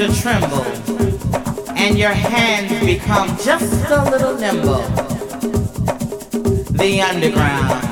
[0.00, 0.64] to tremble
[1.76, 4.80] and your hands become just a little nimble.
[6.72, 7.89] The underground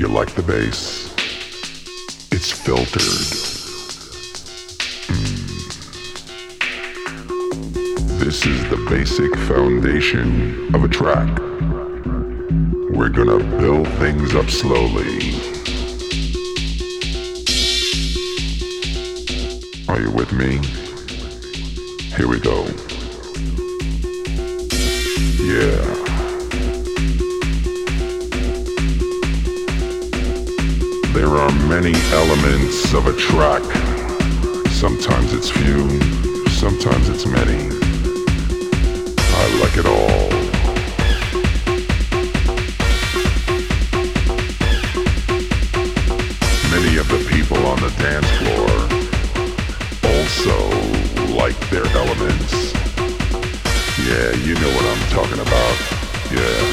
[0.00, 1.12] You like the bass?
[2.32, 3.02] It's filtered.
[5.08, 5.36] Hmm.
[8.18, 11.28] This is the basic foundation of a track.
[12.96, 15.34] We're gonna build things up slowly.
[19.86, 20.60] Are you with me?
[22.16, 22.64] Here we go.
[25.44, 25.99] Yeah.
[31.36, 33.62] Are many elements of a track.
[34.68, 35.88] Sometimes it's few,
[36.48, 37.68] sometimes it's many.
[39.18, 40.30] I like it all.
[46.70, 48.70] Many of the people on the dance floor
[50.14, 50.56] also
[51.34, 52.72] like their elements.
[54.06, 55.76] Yeah, you know what I'm talking about.
[56.30, 56.69] Yeah,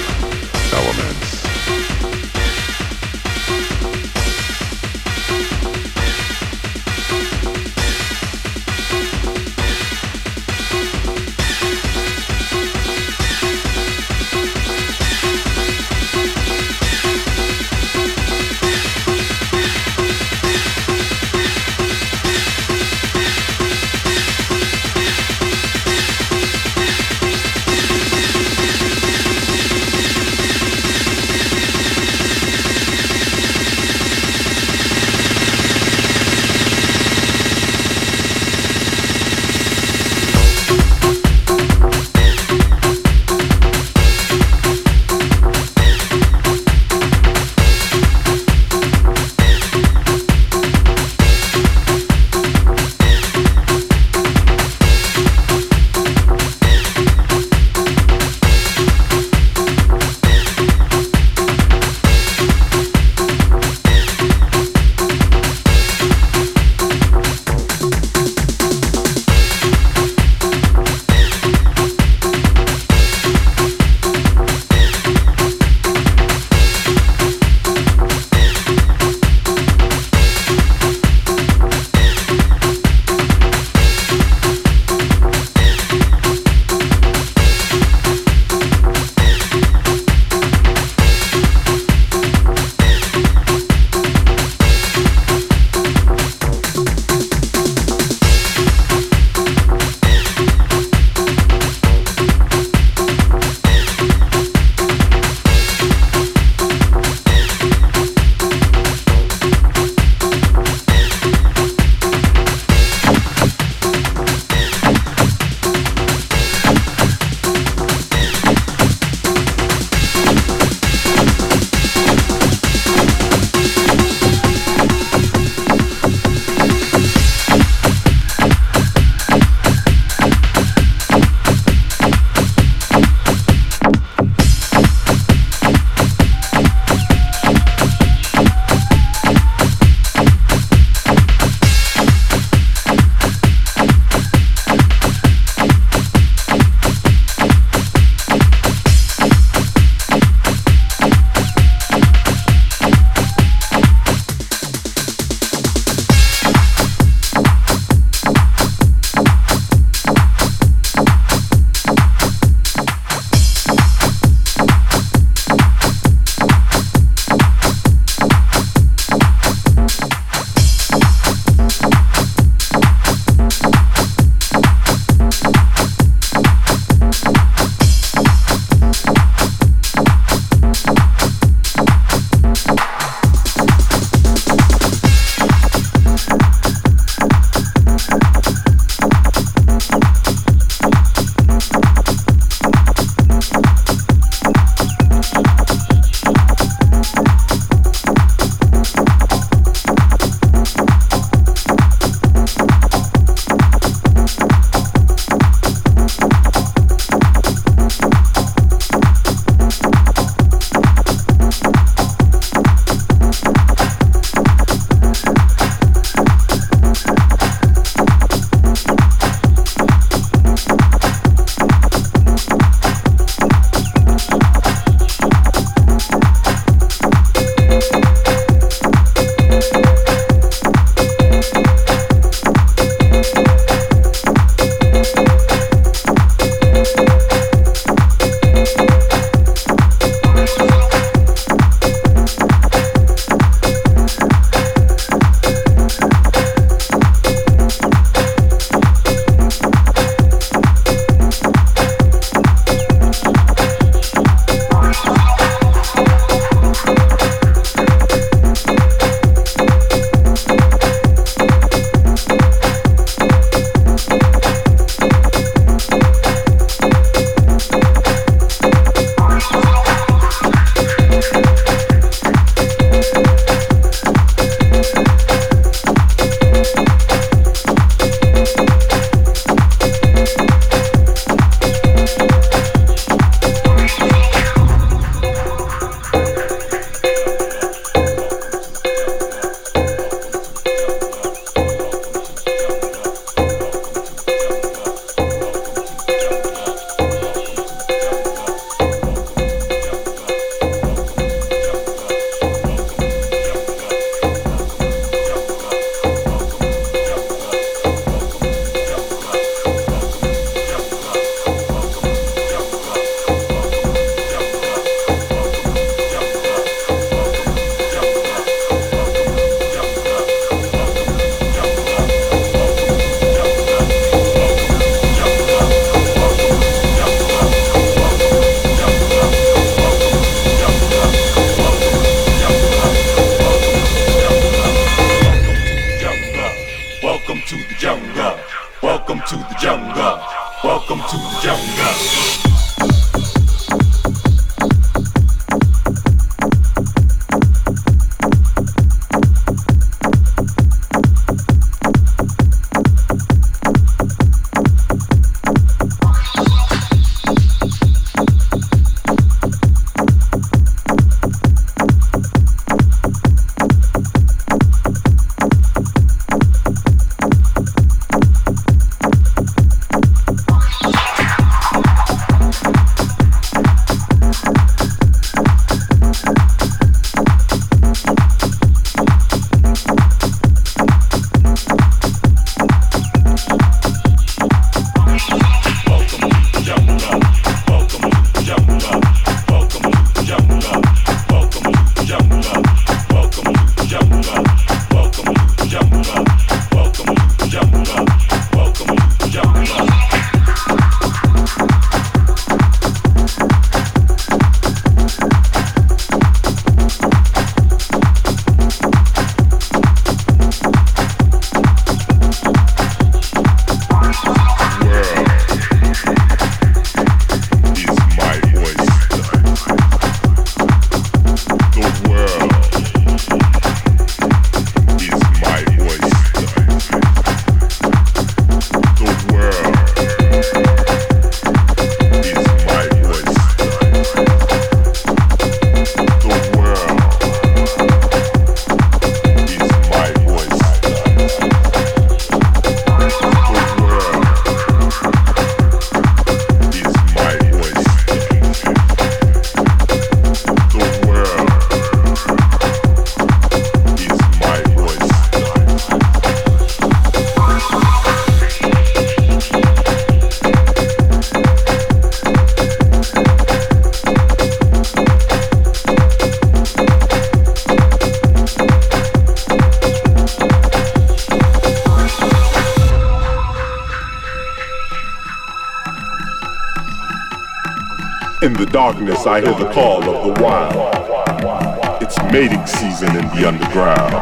[479.28, 482.02] I hear the call of the wild.
[482.02, 484.14] It's mating season in the underground.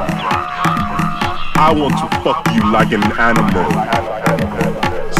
[1.57, 3.69] I want to fuck you like an animal.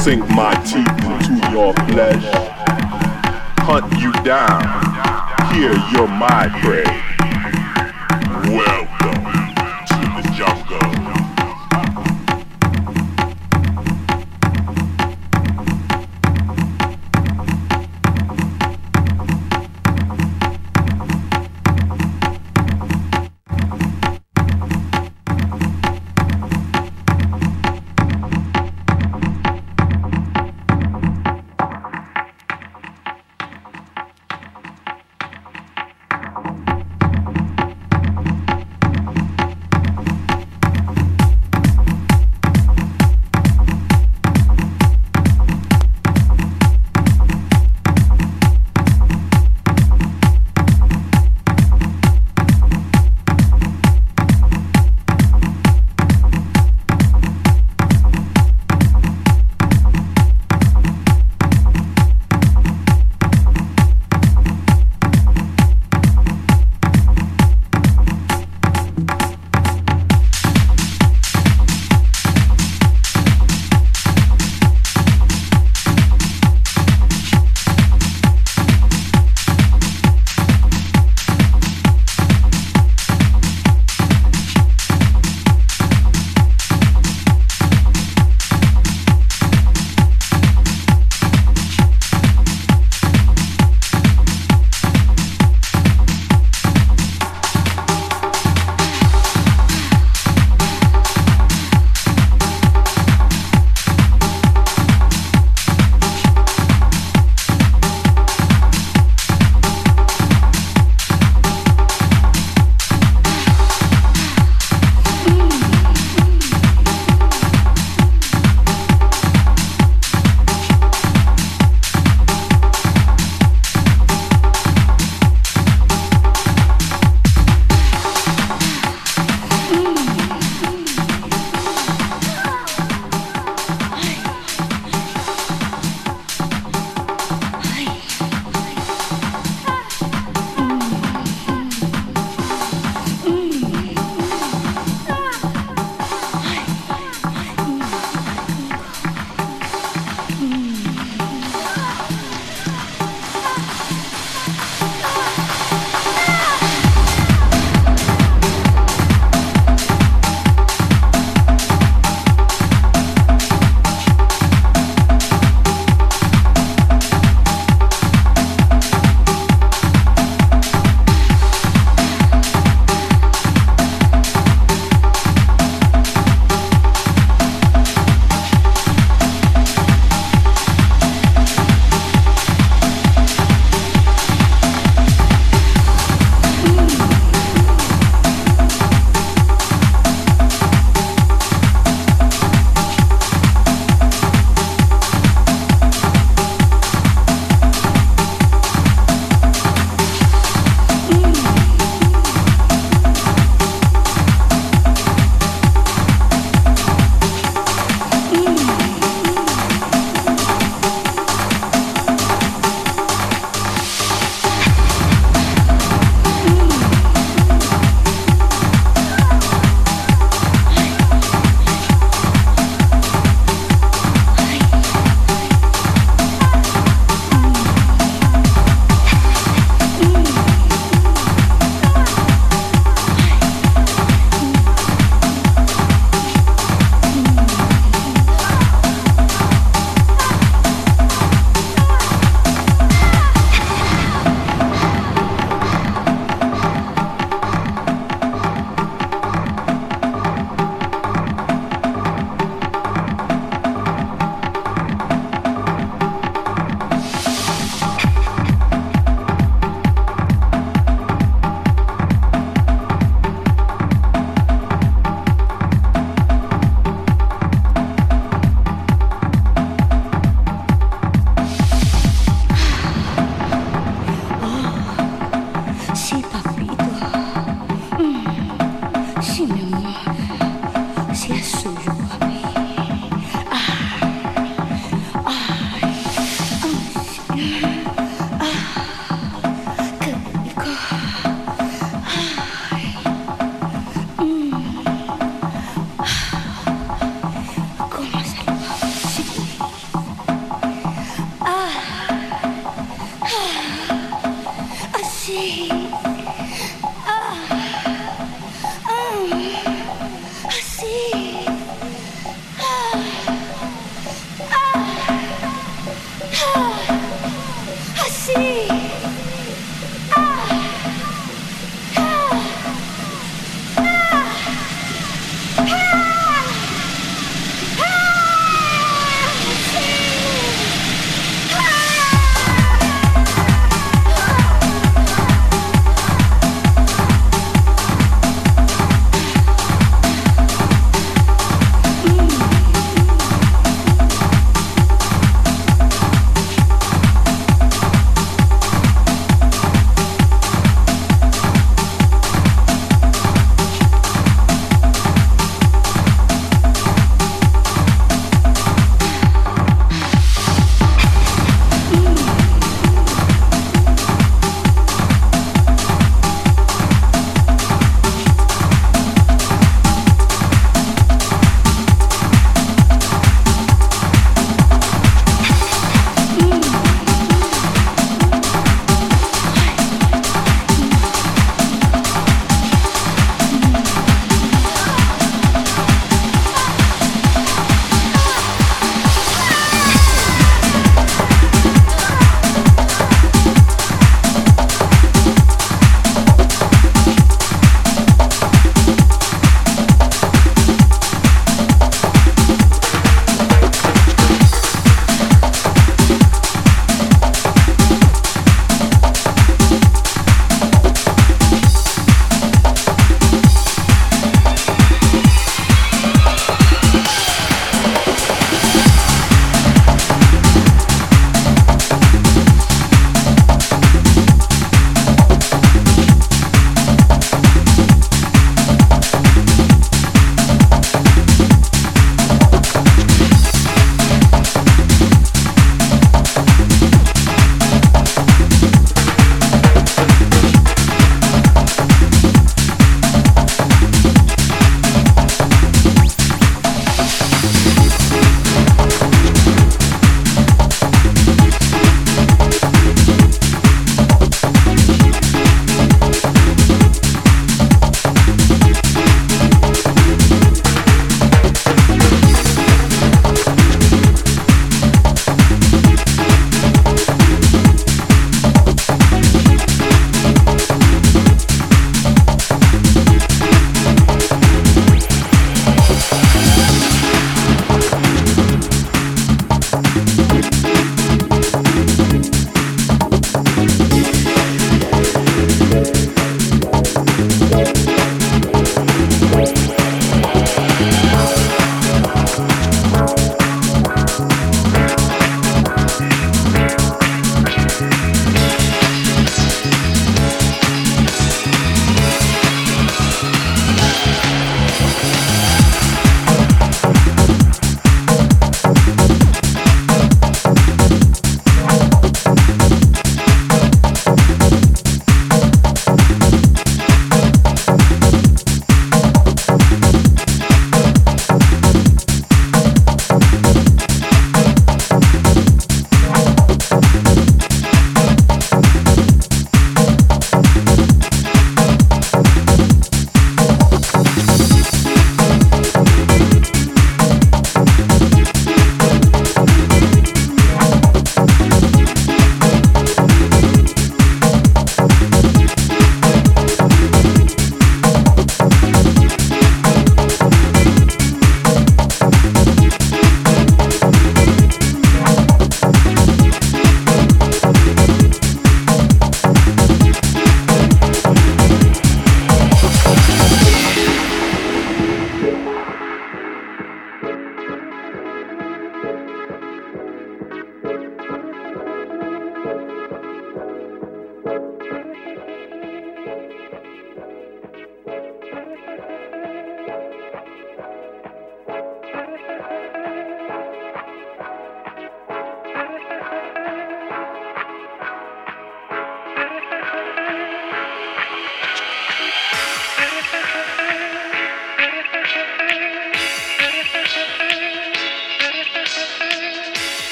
[0.00, 2.24] Sink my teeth into your flesh.
[3.60, 4.64] Hunt you down.
[5.52, 7.03] Here you're my prey.